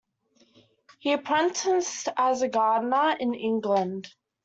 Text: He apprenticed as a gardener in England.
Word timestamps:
He 0.97 1.13
apprenticed 1.13 2.09
as 2.17 2.41
a 2.41 2.49
gardener 2.49 3.15
in 3.19 3.35
England. 3.35 4.09